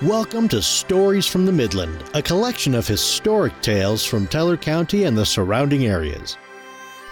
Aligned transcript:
Welcome 0.00 0.48
to 0.48 0.60
Stories 0.60 1.28
from 1.28 1.46
the 1.46 1.52
Midland, 1.52 2.02
a 2.14 2.22
collection 2.22 2.74
of 2.74 2.88
historic 2.88 3.52
tales 3.60 4.04
from 4.04 4.26
Teller 4.26 4.56
County 4.56 5.04
and 5.04 5.16
the 5.16 5.24
surrounding 5.24 5.86
areas. 5.86 6.36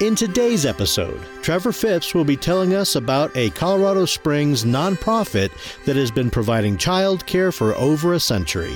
In 0.01 0.17
today's 0.17 0.67
episode, 0.67 1.21
Trevor 1.41 1.71
Phipps 1.71 2.15
will 2.15 2.25
be 2.25 2.37
telling 2.37 2.75
us 2.75 2.97
about 2.97 3.37
a 3.37 3.51
Colorado 3.51 4.07
Springs 4.07 4.65
nonprofit 4.65 5.53
that 5.85 5.95
has 5.95 6.11
been 6.11 6.31
providing 6.31 6.77
child 6.77 7.25
care 7.27 7.53
for 7.53 7.77
over 7.77 8.15
a 8.15 8.21
century. 8.21 8.75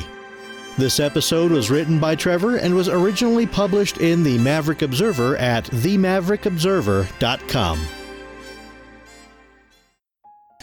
This 0.79 1.01
episode 1.01 1.51
was 1.51 1.69
written 1.69 1.99
by 1.99 2.15
Trevor 2.15 2.59
and 2.59 2.73
was 2.73 2.89
originally 2.89 3.49
published 3.49 3.99
in 3.99 4.23
the 4.23 4.39
Maverick 4.39 4.83
Observer 4.83 5.37
at 5.39 5.65
themaverickobserver.com. 5.65 7.81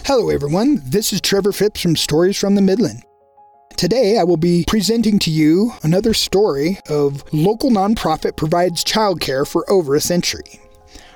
Hello, 0.06 0.30
everyone. 0.30 0.82
This 0.86 1.12
is 1.12 1.20
Trevor 1.20 1.52
Phipps 1.52 1.82
from 1.82 1.98
Stories 1.98 2.38
from 2.38 2.56
the 2.56 2.62
Midland. 2.62 3.04
Today, 3.82 4.20
I 4.20 4.24
will 4.24 4.38
be 4.38 4.64
presenting 4.68 5.18
to 5.18 5.32
you 5.32 5.74
another 5.82 6.14
story 6.14 6.78
of 6.88 7.24
local 7.34 7.72
nonprofit 7.72 8.38
provides 8.38 8.84
childcare 8.84 9.44
for 9.48 9.68
over 9.68 9.96
a 9.96 10.00
century. 10.00 10.62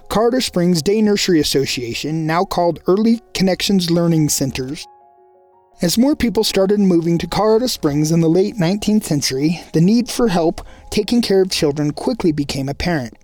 Colorado 0.09 0.39
Springs 0.39 0.81
Day 0.81 0.99
Nursery 0.99 1.39
Association, 1.39 2.25
now 2.25 2.43
called 2.43 2.79
Early 2.87 3.21
Connections 3.35 3.91
Learning 3.91 4.29
Centers. 4.29 4.87
As 5.83 5.99
more 5.99 6.15
people 6.15 6.43
started 6.43 6.79
moving 6.79 7.19
to 7.19 7.27
Colorado 7.27 7.67
Springs 7.67 8.11
in 8.11 8.21
the 8.21 8.27
late 8.27 8.55
19th 8.55 9.03
century, 9.03 9.61
the 9.73 9.79
need 9.81 10.09
for 10.09 10.29
help 10.29 10.65
taking 10.89 11.21
care 11.21 11.43
of 11.43 11.51
children 11.51 11.91
quickly 11.91 12.31
became 12.31 12.67
apparent. 12.67 13.15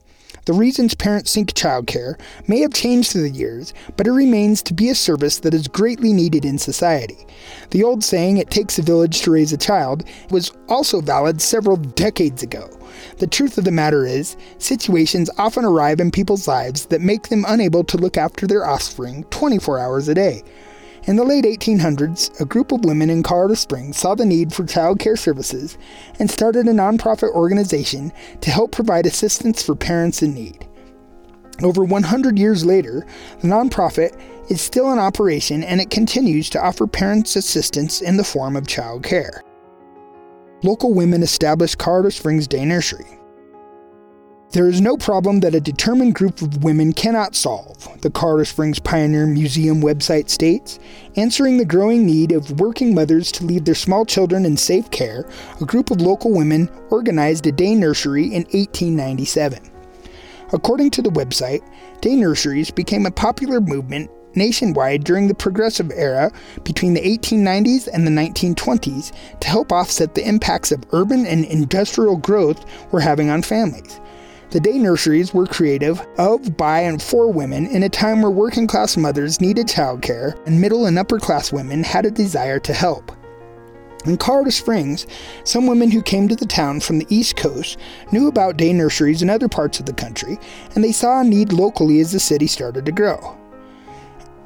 The 0.45 0.53
reasons 0.53 0.95
parents 0.95 1.29
seek 1.29 1.53
childcare 1.53 2.19
may 2.47 2.61
have 2.61 2.73
changed 2.73 3.11
through 3.11 3.29
the 3.29 3.29
years, 3.29 3.75
but 3.95 4.07
it 4.07 4.11
remains 4.11 4.63
to 4.63 4.73
be 4.73 4.89
a 4.89 4.95
service 4.95 5.37
that 5.39 5.53
is 5.53 5.67
greatly 5.67 6.13
needed 6.13 6.45
in 6.45 6.57
society. 6.57 7.27
The 7.69 7.83
old 7.83 8.03
saying, 8.03 8.37
it 8.37 8.49
takes 8.49 8.79
a 8.79 8.81
village 8.81 9.21
to 9.21 9.31
raise 9.31 9.53
a 9.53 9.57
child, 9.57 10.03
was 10.31 10.51
also 10.67 10.99
valid 10.99 11.41
several 11.41 11.77
decades 11.77 12.41
ago. 12.41 12.69
The 13.19 13.27
truth 13.27 13.59
of 13.59 13.65
the 13.65 13.71
matter 13.71 14.03
is, 14.03 14.35
situations 14.57 15.29
often 15.37 15.63
arrive 15.63 15.99
in 15.99 16.09
people's 16.09 16.47
lives 16.47 16.87
that 16.87 17.01
make 17.01 17.29
them 17.29 17.45
unable 17.47 17.83
to 17.83 17.97
look 17.97 18.17
after 18.17 18.47
their 18.47 18.65
offspring 18.65 19.23
24 19.25 19.77
hours 19.77 20.07
a 20.07 20.15
day. 20.15 20.41
In 21.05 21.15
the 21.15 21.23
late 21.23 21.45
1800s, 21.45 22.39
a 22.39 22.45
group 22.45 22.71
of 22.71 22.85
women 22.85 23.09
in 23.09 23.23
Colorado 23.23 23.55
Springs 23.55 23.97
saw 23.97 24.13
the 24.13 24.23
need 24.23 24.53
for 24.53 24.63
child 24.65 24.99
care 24.99 25.15
services 25.15 25.79
and 26.19 26.29
started 26.29 26.67
a 26.67 26.73
nonprofit 26.73 27.31
organization 27.31 28.13
to 28.41 28.51
help 28.51 28.71
provide 28.71 29.07
assistance 29.07 29.63
for 29.63 29.73
parents 29.73 30.21
in 30.21 30.35
need. 30.35 30.67
Over 31.63 31.83
100 31.83 32.37
years 32.37 32.63
later, 32.63 33.05
the 33.39 33.47
nonprofit 33.47 34.19
is 34.51 34.61
still 34.61 34.93
in 34.93 34.99
operation 34.99 35.63
and 35.63 35.81
it 35.81 35.89
continues 35.89 36.51
to 36.51 36.63
offer 36.63 36.85
parents 36.85 37.35
assistance 37.35 38.01
in 38.01 38.17
the 38.17 38.23
form 38.23 38.55
of 38.55 38.67
child 38.67 39.01
care. 39.01 39.41
Local 40.61 40.93
women 40.93 41.23
established 41.23 41.79
Colorado 41.79 42.09
Springs 42.09 42.47
Day 42.47 42.63
Nursery. 42.63 43.20
There 44.53 44.67
is 44.67 44.81
no 44.81 44.97
problem 44.97 45.39
that 45.39 45.55
a 45.55 45.61
determined 45.61 46.13
group 46.13 46.41
of 46.41 46.61
women 46.61 46.91
cannot 46.91 47.35
solve, 47.35 47.87
the 48.01 48.09
Colorado 48.09 48.43
Springs 48.43 48.79
Pioneer 48.79 49.25
Museum 49.25 49.81
website 49.81 50.29
states. 50.29 50.77
Answering 51.15 51.57
the 51.57 51.63
growing 51.63 52.05
need 52.05 52.33
of 52.33 52.59
working 52.59 52.93
mothers 52.93 53.31
to 53.33 53.45
leave 53.45 53.63
their 53.63 53.75
small 53.75 54.05
children 54.05 54.45
in 54.45 54.57
safe 54.57 54.91
care, 54.91 55.25
a 55.61 55.65
group 55.65 55.89
of 55.89 56.01
local 56.01 56.33
women 56.33 56.69
organized 56.89 57.47
a 57.47 57.51
day 57.53 57.73
nursery 57.75 58.25
in 58.25 58.43
1897. 58.51 59.71
According 60.51 60.91
to 60.91 61.01
the 61.01 61.11
website, 61.11 61.61
day 62.01 62.17
nurseries 62.17 62.71
became 62.71 63.05
a 63.05 63.11
popular 63.11 63.61
movement 63.61 64.11
nationwide 64.35 65.05
during 65.05 65.29
the 65.29 65.33
progressive 65.33 65.91
era 65.95 66.29
between 66.65 66.93
the 66.93 66.99
1890s 66.99 67.87
and 67.93 68.05
the 68.05 68.11
1920s 68.11 69.13
to 69.39 69.47
help 69.47 69.71
offset 69.71 70.13
the 70.13 70.27
impacts 70.27 70.73
of 70.73 70.83
urban 70.91 71.25
and 71.25 71.45
industrial 71.45 72.17
growth 72.17 72.65
were 72.91 72.99
having 72.99 73.29
on 73.29 73.41
families. 73.41 74.01
The 74.51 74.59
day 74.59 74.77
nurseries 74.77 75.33
were 75.33 75.47
creative, 75.47 76.05
of, 76.17 76.57
by, 76.57 76.81
and 76.81 77.01
for 77.01 77.31
women 77.31 77.67
in 77.67 77.83
a 77.83 77.89
time 77.89 78.21
where 78.21 78.29
working 78.29 78.67
class 78.67 78.97
mothers 78.97 79.39
needed 79.39 79.67
childcare 79.67 80.37
and 80.45 80.59
middle 80.59 80.87
and 80.87 80.99
upper 80.99 81.19
class 81.19 81.53
women 81.53 81.85
had 81.85 82.05
a 82.05 82.11
desire 82.11 82.59
to 82.59 82.73
help. 82.73 83.13
In 84.05 84.17
Colorado 84.17 84.49
Springs, 84.49 85.07
some 85.45 85.67
women 85.67 85.89
who 85.89 86.01
came 86.01 86.27
to 86.27 86.35
the 86.35 86.45
town 86.45 86.81
from 86.81 86.99
the 86.99 87.07
East 87.07 87.37
Coast 87.37 87.77
knew 88.11 88.27
about 88.27 88.57
day 88.57 88.73
nurseries 88.73 89.21
in 89.21 89.29
other 89.29 89.47
parts 89.47 89.79
of 89.79 89.85
the 89.85 89.93
country, 89.93 90.37
and 90.75 90.83
they 90.83 90.91
saw 90.91 91.21
a 91.21 91.23
need 91.23 91.53
locally 91.53 92.01
as 92.01 92.11
the 92.11 92.19
city 92.19 92.47
started 92.47 92.85
to 92.85 92.91
grow. 92.91 93.40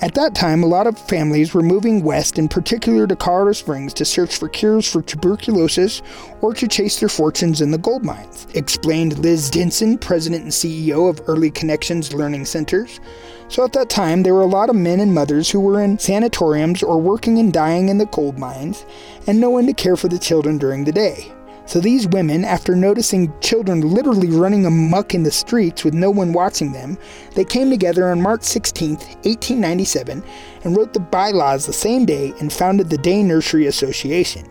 At 0.02 0.14
that 0.16 0.36
time, 0.36 0.62
a 0.62 0.68
lot 0.68 0.88
of 0.88 1.00
families 1.00 1.54
were 1.54 1.62
moving 1.62 2.04
west, 2.04 2.38
in 2.38 2.50
particular 2.50 3.08
to 3.08 3.16
Colorado 3.16 3.54
Springs, 3.54 3.94
to 3.94 4.04
search 4.04 4.36
for 4.36 4.50
cures 4.50 4.92
for 4.92 5.02
tuberculosis 5.02 6.02
or 6.42 6.54
to 6.54 6.68
chase 6.68 7.00
their 7.00 7.08
fortunes 7.08 7.62
in 7.62 7.72
the 7.72 7.78
gold 7.78 8.04
mines, 8.04 8.46
explained 8.56 9.18
Liz 9.20 9.50
Denson, 9.50 9.98
president 9.98 10.44
and 10.44 10.52
CEO 10.52 11.10
of 11.10 11.22
Early 11.28 11.50
Connections 11.50 12.14
Learning 12.14 12.44
Centers. 12.44 13.00
So 13.48 13.64
at 13.64 13.72
that 13.72 13.90
time, 13.90 14.24
there 14.24 14.34
were 14.34 14.42
a 14.42 14.48
lot 14.48 14.70
of 14.70 14.76
men 14.76 15.00
and 15.00 15.14
mothers 15.14 15.50
who 15.50 15.62
were 15.62 15.82
in 15.82 15.98
sanatoriums 15.98 16.84
or 16.84 17.00
working 17.00 17.40
and 17.40 17.54
dying 17.54 17.88
in 17.88 17.98
the 17.98 18.06
gold 18.08 18.38
mines, 18.38 18.86
and 19.28 19.40
no 19.40 19.50
one 19.50 19.66
to 19.68 19.74
care 19.74 19.96
for 19.96 20.10
the 20.10 20.20
children 20.20 20.58
during 20.58 20.84
the 20.84 20.92
day. 20.92 21.32
So 21.68 21.80
these 21.80 22.08
women, 22.08 22.46
after 22.46 22.76
noticing 22.76 23.34
children 23.40 23.82
literally 23.82 24.30
running 24.30 24.66
amuck 24.68 25.16
in 25.16 25.24
the 25.24 25.32
streets 25.32 25.84
with 25.84 25.96
no 25.96 26.12
one 26.12 26.32
watching 26.32 26.72
them, 26.72 26.98
they 27.34 27.44
came 27.44 27.72
together 27.72 28.08
on 28.10 28.22
March 28.22 28.44
16, 28.44 28.92
1897, 28.92 30.24
and 30.64 30.78
wrote 30.78 30.94
the 30.94 31.00
bylaws 31.00 31.66
the 31.66 31.74
same 31.74 32.06
day 32.06 32.34
and 32.40 32.54
founded 32.54 32.90
the 32.90 33.00
Day 33.00 33.24
Nursery 33.24 33.66
Association. 33.66 34.48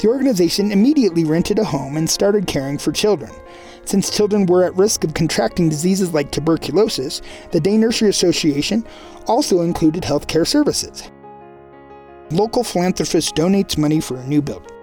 The 0.00 0.08
organization 0.08 0.72
immediately 0.72 1.24
rented 1.24 1.58
a 1.58 1.64
home 1.64 1.96
and 1.96 2.08
started 2.08 2.46
caring 2.46 2.76
for 2.76 2.92
children. 2.92 3.32
Since 3.86 4.14
children 4.14 4.44
were 4.44 4.64
at 4.64 4.76
risk 4.76 5.04
of 5.04 5.14
contracting 5.14 5.70
diseases 5.70 6.12
like 6.12 6.32
tuberculosis, 6.32 7.22
the 7.50 7.60
Day 7.60 7.78
Nursery 7.78 8.10
Association 8.10 8.84
also 9.26 9.62
included 9.62 10.02
healthcare 10.02 10.46
services. 10.46 11.10
Local 12.30 12.62
philanthropist 12.62 13.34
donates 13.34 13.78
money 13.78 14.00
for 14.00 14.18
a 14.18 14.26
new 14.26 14.42
building. 14.42 14.75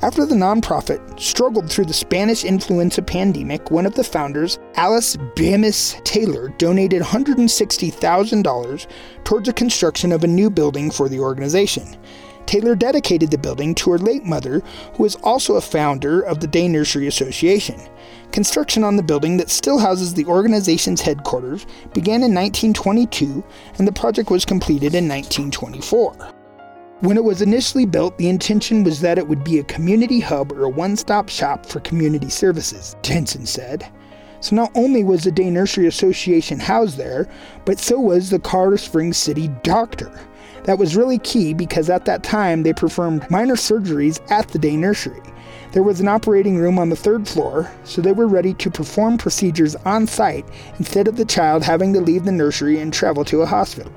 After 0.00 0.24
the 0.24 0.36
nonprofit 0.36 1.18
struggled 1.18 1.68
through 1.68 1.86
the 1.86 1.92
Spanish 1.92 2.44
influenza 2.44 3.02
pandemic, 3.02 3.72
one 3.72 3.84
of 3.84 3.96
the 3.96 4.04
founders, 4.04 4.60
Alice 4.76 5.16
Bemis 5.34 5.96
Taylor, 6.04 6.50
donated 6.50 7.02
$160,000 7.02 8.86
towards 9.24 9.46
the 9.46 9.52
construction 9.52 10.12
of 10.12 10.22
a 10.22 10.28
new 10.28 10.50
building 10.50 10.92
for 10.92 11.08
the 11.08 11.18
organization. 11.18 11.96
Taylor 12.46 12.76
dedicated 12.76 13.32
the 13.32 13.38
building 13.38 13.74
to 13.74 13.90
her 13.90 13.98
late 13.98 14.24
mother, 14.24 14.62
who 14.94 15.02
was 15.02 15.16
also 15.16 15.56
a 15.56 15.60
founder 15.60 16.20
of 16.20 16.38
the 16.38 16.46
Day 16.46 16.68
Nursery 16.68 17.08
Association. 17.08 17.80
Construction 18.30 18.84
on 18.84 18.94
the 18.94 19.02
building 19.02 19.36
that 19.38 19.50
still 19.50 19.80
houses 19.80 20.14
the 20.14 20.26
organization's 20.26 21.00
headquarters 21.00 21.66
began 21.92 22.22
in 22.22 22.32
1922, 22.32 23.44
and 23.78 23.88
the 23.88 23.92
project 23.92 24.30
was 24.30 24.44
completed 24.44 24.94
in 24.94 25.08
1924. 25.08 26.34
When 27.00 27.16
it 27.16 27.22
was 27.22 27.42
initially 27.42 27.86
built, 27.86 28.18
the 28.18 28.28
intention 28.28 28.82
was 28.82 29.00
that 29.02 29.18
it 29.18 29.28
would 29.28 29.44
be 29.44 29.60
a 29.60 29.64
community 29.64 30.18
hub 30.18 30.50
or 30.50 30.64
a 30.64 30.68
one 30.68 30.96
stop 30.96 31.28
shop 31.28 31.64
for 31.64 31.78
community 31.78 32.28
services, 32.28 32.96
Denson 33.02 33.46
said. 33.46 33.88
So 34.40 34.56
not 34.56 34.72
only 34.74 35.04
was 35.04 35.22
the 35.22 35.30
Day 35.30 35.48
Nursery 35.48 35.86
Association 35.86 36.58
housed 36.58 36.96
there, 36.96 37.28
but 37.64 37.78
so 37.78 38.00
was 38.00 38.30
the 38.30 38.40
Colorado 38.40 38.78
Springs 38.78 39.16
City 39.16 39.46
Doctor. 39.62 40.10
That 40.64 40.80
was 40.80 40.96
really 40.96 41.20
key 41.20 41.54
because 41.54 41.88
at 41.88 42.04
that 42.06 42.24
time 42.24 42.64
they 42.64 42.72
performed 42.72 43.30
minor 43.30 43.54
surgeries 43.54 44.20
at 44.32 44.48
the 44.48 44.58
Day 44.58 44.76
Nursery. 44.76 45.22
There 45.70 45.84
was 45.84 46.00
an 46.00 46.08
operating 46.08 46.58
room 46.58 46.80
on 46.80 46.88
the 46.88 46.96
third 46.96 47.28
floor, 47.28 47.70
so 47.84 48.02
they 48.02 48.10
were 48.10 48.26
ready 48.26 48.54
to 48.54 48.72
perform 48.72 49.18
procedures 49.18 49.76
on 49.84 50.08
site 50.08 50.46
instead 50.80 51.06
of 51.06 51.16
the 51.16 51.24
child 51.24 51.62
having 51.62 51.92
to 51.92 52.00
leave 52.00 52.24
the 52.24 52.32
nursery 52.32 52.80
and 52.80 52.92
travel 52.92 53.24
to 53.26 53.42
a 53.42 53.46
hospital. 53.46 53.92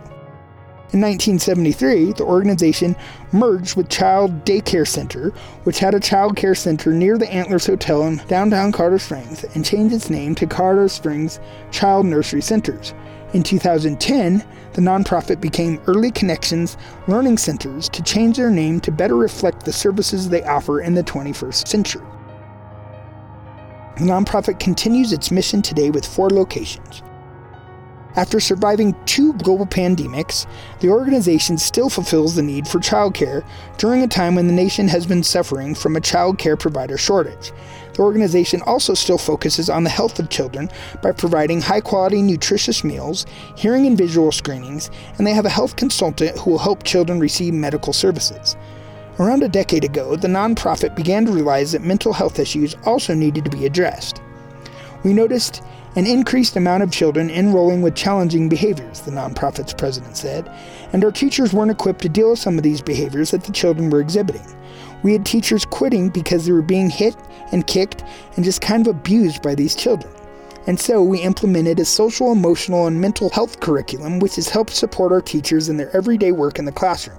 In 0.93 0.99
1973, 0.99 2.13
the 2.13 2.25
organization 2.25 2.97
merged 3.31 3.77
with 3.77 3.87
Child 3.87 4.43
Daycare 4.43 4.85
Center, 4.85 5.29
which 5.63 5.79
had 5.79 5.93
a 5.93 6.01
child 6.01 6.35
care 6.35 6.53
center 6.53 6.91
near 6.91 7.17
the 7.17 7.31
Antlers 7.31 7.65
Hotel 7.65 8.05
in 8.07 8.17
downtown 8.27 8.73
Colorado 8.73 8.97
Springs, 8.97 9.45
and 9.55 9.63
changed 9.63 9.95
its 9.95 10.09
name 10.09 10.35
to 10.35 10.45
Colorado 10.45 10.87
Springs 10.87 11.39
Child 11.71 12.07
Nursery 12.07 12.41
Centers. 12.41 12.93
In 13.31 13.41
2010, 13.41 14.43
the 14.73 14.81
nonprofit 14.81 15.39
became 15.39 15.81
Early 15.87 16.11
Connections 16.11 16.75
Learning 17.07 17.37
Centers 17.37 17.87
to 17.87 18.03
change 18.03 18.35
their 18.35 18.51
name 18.51 18.81
to 18.81 18.91
better 18.91 19.15
reflect 19.15 19.63
the 19.63 19.71
services 19.71 20.27
they 20.27 20.43
offer 20.43 20.81
in 20.81 20.93
the 20.93 21.03
21st 21.03 21.69
century. 21.69 22.05
The 23.95 24.03
nonprofit 24.03 24.59
continues 24.59 25.13
its 25.13 25.31
mission 25.31 25.61
today 25.61 25.89
with 25.89 26.05
four 26.05 26.29
locations 26.29 27.01
after 28.15 28.39
surviving 28.39 28.95
two 29.05 29.33
global 29.33 29.65
pandemics, 29.65 30.45
the 30.79 30.89
organization 30.89 31.57
still 31.57 31.89
fulfills 31.89 32.35
the 32.35 32.41
need 32.41 32.67
for 32.67 32.79
childcare 32.79 33.45
during 33.77 34.03
a 34.03 34.07
time 34.07 34.35
when 34.35 34.47
the 34.47 34.53
nation 34.53 34.87
has 34.87 35.05
been 35.05 35.23
suffering 35.23 35.73
from 35.73 35.95
a 35.95 36.01
child 36.01 36.37
care 36.37 36.57
provider 36.57 36.97
shortage. 36.97 37.51
The 37.93 38.01
organization 38.01 38.61
also 38.63 38.93
still 38.93 39.17
focuses 39.17 39.69
on 39.69 39.83
the 39.83 39.89
health 39.89 40.19
of 40.19 40.29
children 40.29 40.69
by 41.01 41.11
providing 41.11 41.61
high 41.61 41.81
quality, 41.81 42.21
nutritious 42.21 42.83
meals, 42.83 43.25
hearing 43.55 43.85
and 43.85 43.97
visual 43.97 44.31
screenings, 44.31 44.89
and 45.17 45.27
they 45.27 45.33
have 45.33 45.45
a 45.45 45.49
health 45.49 45.75
consultant 45.75 46.37
who 46.37 46.51
will 46.51 46.59
help 46.59 46.83
children 46.83 47.19
receive 47.19 47.53
medical 47.53 47.93
services. 47.93 48.55
Around 49.19 49.43
a 49.43 49.49
decade 49.49 49.83
ago, 49.83 50.15
the 50.15 50.27
nonprofit 50.27 50.95
began 50.95 51.25
to 51.25 51.31
realize 51.31 51.73
that 51.73 51.83
mental 51.83 52.13
health 52.13 52.39
issues 52.39 52.75
also 52.85 53.13
needed 53.13 53.43
to 53.45 53.51
be 53.51 53.65
addressed. 53.65 54.21
We 55.03 55.13
noticed 55.13 55.63
an 55.95 56.05
increased 56.05 56.55
amount 56.55 56.83
of 56.83 56.91
children 56.91 57.29
enrolling 57.29 57.81
with 57.81 57.95
challenging 57.95 58.47
behaviors, 58.49 59.01
the 59.01 59.11
nonprofit's 59.11 59.73
president 59.73 60.15
said, 60.15 60.47
and 60.93 61.03
our 61.03 61.11
teachers 61.11 61.53
weren't 61.53 61.71
equipped 61.71 62.01
to 62.01 62.09
deal 62.09 62.29
with 62.29 62.39
some 62.39 62.57
of 62.57 62.63
these 62.63 62.81
behaviors 62.81 63.31
that 63.31 63.43
the 63.43 63.51
children 63.51 63.89
were 63.89 63.99
exhibiting. 63.99 64.45
We 65.03 65.13
had 65.13 65.25
teachers 65.25 65.65
quitting 65.65 66.09
because 66.09 66.45
they 66.45 66.51
were 66.51 66.61
being 66.61 66.89
hit 66.89 67.15
and 67.51 67.65
kicked 67.65 68.03
and 68.35 68.45
just 68.45 68.61
kind 68.61 68.85
of 68.85 68.95
abused 68.95 69.41
by 69.41 69.55
these 69.55 69.75
children. 69.75 70.13
And 70.67 70.79
so 70.79 71.01
we 71.01 71.19
implemented 71.19 71.79
a 71.79 71.85
social, 71.85 72.31
emotional, 72.31 72.85
and 72.85 73.01
mental 73.01 73.31
health 73.31 73.59
curriculum 73.59 74.19
which 74.19 74.35
has 74.35 74.47
helped 74.47 74.71
support 74.71 75.11
our 75.11 75.21
teachers 75.21 75.69
in 75.69 75.77
their 75.77 75.95
everyday 75.95 76.31
work 76.31 76.59
in 76.59 76.65
the 76.65 76.71
classroom. 76.71 77.17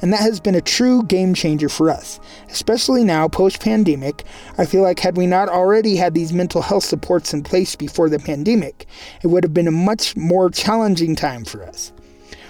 And 0.00 0.12
that 0.12 0.20
has 0.20 0.40
been 0.40 0.54
a 0.54 0.60
true 0.60 1.02
game 1.02 1.34
changer 1.34 1.68
for 1.68 1.90
us. 1.90 2.20
Especially 2.48 3.04
now, 3.04 3.28
post 3.28 3.60
pandemic, 3.60 4.24
I 4.56 4.64
feel 4.64 4.82
like 4.82 5.00
had 5.00 5.16
we 5.16 5.26
not 5.26 5.48
already 5.48 5.96
had 5.96 6.14
these 6.14 6.32
mental 6.32 6.62
health 6.62 6.84
supports 6.84 7.34
in 7.34 7.42
place 7.42 7.74
before 7.74 8.08
the 8.08 8.18
pandemic, 8.18 8.86
it 9.22 9.26
would 9.26 9.44
have 9.44 9.54
been 9.54 9.68
a 9.68 9.72
much 9.72 10.16
more 10.16 10.50
challenging 10.50 11.16
time 11.16 11.44
for 11.44 11.64
us. 11.64 11.92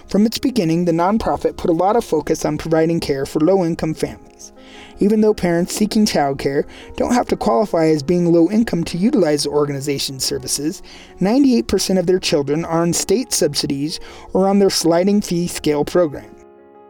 From 0.09 0.25
its 0.25 0.39
beginning, 0.39 0.87
the 0.87 0.93
nonprofit 0.93 1.59
put 1.59 1.69
a 1.69 1.75
lot 1.75 1.97
of 1.97 2.05
focus 2.05 2.45
on 2.45 2.57
providing 2.57 2.99
care 2.99 3.27
for 3.27 3.41
low 3.41 3.65
income 3.65 3.93
families. 3.93 4.53
Even 5.01 5.21
though 5.21 5.35
parents 5.35 5.75
seeking 5.75 6.07
childcare 6.07 6.67
don't 6.97 7.13
have 7.13 7.29
to 7.29 7.37
qualify 7.37 7.87
as 7.87 8.03
being 8.03 8.33
low 8.33 8.51
income 8.51 8.85
to 8.85 8.99
utilize 8.99 9.45
the 9.45 9.51
organization's 9.51 10.25
services, 10.25 10.83
98% 11.21 11.99
of 11.99 12.07
their 12.07 12.19
children 12.19 12.65
are 12.65 12.83
on 12.83 12.93
state 12.93 13.33
subsidies 13.33 14.01
or 14.33 14.49
on 14.49 14.59
their 14.59 14.71
sliding 14.71 15.21
fee 15.21 15.47
scale 15.47 15.85
program. 15.85 16.38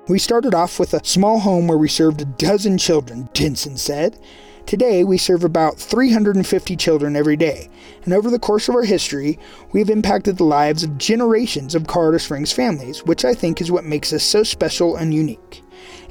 We 0.08 0.18
started 0.18 0.54
off 0.54 0.80
with 0.80 0.94
a 0.94 1.04
small 1.04 1.40
home 1.40 1.68
where 1.68 1.76
we 1.76 1.86
served 1.86 2.22
a 2.22 2.24
dozen 2.24 2.78
children, 2.78 3.28
Denson 3.34 3.76
said. 3.76 4.18
Today, 4.64 5.04
we 5.04 5.18
serve 5.18 5.44
about 5.44 5.78
350 5.78 6.76
children 6.76 7.14
every 7.14 7.36
day, 7.36 7.68
and 8.04 8.14
over 8.14 8.30
the 8.30 8.38
course 8.38 8.70
of 8.70 8.74
our 8.74 8.84
history, 8.84 9.38
we've 9.72 9.90
impacted 9.90 10.38
the 10.38 10.44
lives 10.44 10.82
of 10.82 10.96
generations 10.96 11.74
of 11.74 11.86
Colorado 11.86 12.16
Springs 12.16 12.54
families, 12.54 13.04
which 13.04 13.22
I 13.22 13.34
think 13.34 13.60
is 13.60 13.70
what 13.70 13.84
makes 13.84 14.10
us 14.14 14.24
so 14.24 14.42
special 14.42 14.96
and 14.96 15.12
unique. 15.12 15.62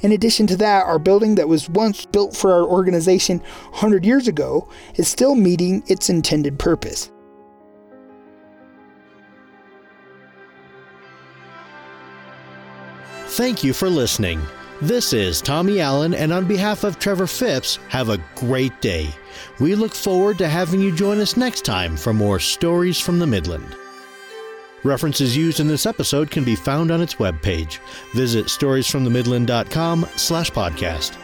In 0.01 0.11
addition 0.11 0.45
to 0.45 0.57
that, 0.57 0.85
our 0.85 0.99
building 0.99 1.33
that 1.33 1.49
was 1.49 1.67
once 1.67 2.05
built 2.05 2.35
for 2.35 2.53
our 2.53 2.65
organization 2.65 3.39
100 3.39 4.05
years 4.05 4.27
ago 4.27 4.69
is 4.93 5.07
still 5.07 5.33
meeting 5.33 5.81
its 5.87 6.07
intended 6.07 6.59
purpose. 6.59 7.09
Thank 13.37 13.63
you 13.63 13.71
for 13.71 13.87
listening. 13.87 14.41
This 14.81 15.13
is 15.13 15.43
Tommy 15.43 15.79
Allen, 15.79 16.15
and 16.15 16.33
on 16.33 16.47
behalf 16.47 16.83
of 16.83 16.97
Trevor 16.97 17.27
Phipps, 17.27 17.77
have 17.89 18.09
a 18.09 18.17
great 18.33 18.81
day. 18.81 19.09
We 19.59 19.75
look 19.75 19.93
forward 19.93 20.39
to 20.39 20.49
having 20.49 20.81
you 20.81 20.91
join 20.91 21.19
us 21.19 21.37
next 21.37 21.63
time 21.63 21.97
for 21.97 22.13
more 22.13 22.39
Stories 22.39 22.99
from 22.99 23.19
the 23.19 23.27
Midland. 23.27 23.75
References 24.83 25.37
used 25.37 25.59
in 25.59 25.67
this 25.67 25.85
episode 25.85 26.31
can 26.31 26.45
be 26.45 26.55
found 26.55 26.89
on 26.89 26.99
its 26.99 27.13
webpage. 27.13 27.77
Visit 28.15 28.47
storiesfromthemidland.com 28.47 30.09
slash 30.15 30.49
podcast. 30.49 31.15